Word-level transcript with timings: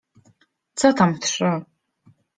Co 0.73 0.93
tam 0.93 1.19
trzy! 1.19 1.63